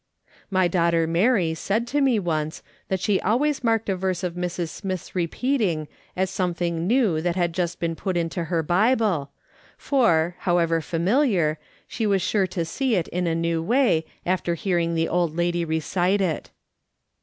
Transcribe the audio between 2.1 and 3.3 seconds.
once, that she io8 MRS. SOLOMON' SMITH LOOKING